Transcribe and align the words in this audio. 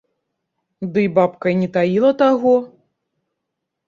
Дый 0.95 1.03
бабка 1.17 1.47
і 1.53 1.57
не 1.61 1.67
таіла 1.75 2.11
таго. 2.21 2.55